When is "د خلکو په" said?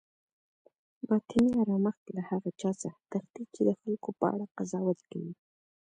3.67-4.25